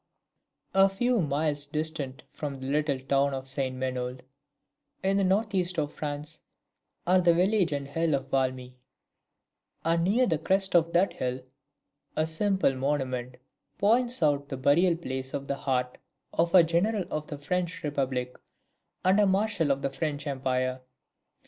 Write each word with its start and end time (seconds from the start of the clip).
A 0.73 0.89
few 0.89 1.21
miles 1.21 1.67
distant 1.67 2.23
from 2.33 2.55
the 2.59 2.65
little 2.65 2.99
town 2.99 3.35
of 3.35 3.47
St. 3.47 3.75
Menehould, 3.75 4.23
in 5.03 5.17
the 5.17 5.23
north 5.23 5.53
east 5.53 5.77
of 5.77 5.93
France, 5.93 6.41
are 7.05 7.21
the 7.21 7.35
village 7.35 7.71
and 7.71 7.87
hill 7.87 8.15
of 8.15 8.31
Valmy; 8.31 8.77
and 9.85 10.03
near 10.03 10.25
the 10.25 10.39
crest 10.39 10.75
of 10.75 10.91
that 10.93 11.13
hill, 11.13 11.41
a 12.15 12.25
simple 12.25 12.73
monument 12.73 13.37
points 13.77 14.23
out 14.23 14.49
the 14.49 14.57
burial 14.57 14.95
place 14.95 15.35
of 15.35 15.47
the 15.47 15.53
heart 15.53 15.99
of 16.33 16.55
a 16.55 16.63
general 16.63 17.05
of 17.11 17.27
the 17.27 17.37
French 17.37 17.83
republic, 17.83 18.35
and 19.05 19.19
a 19.19 19.27
marshal 19.27 19.69
of 19.69 19.83
the 19.83 19.91
French 19.91 20.25
empire. 20.25 20.81